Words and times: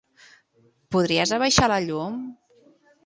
Podries 0.95 1.35
abaixar 1.37 1.69
la 1.73 1.79
llum? 1.87 2.17